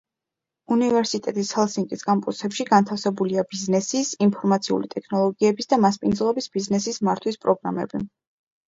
უნივერსიტეტის 0.75 1.51
ჰელსინკის 1.57 2.01
კამპუსებში 2.07 2.67
განთავსებულია 2.71 3.45
ბიზნესის, 3.53 4.11
ინფორმაციული 4.29 4.93
ტექნოლოგიების 4.97 5.71
და 5.75 5.81
მასპინძლობის 5.87 6.53
ბიზნესის 6.59 7.03
მართვის 7.11 7.41
პროგრამები. 7.47 8.07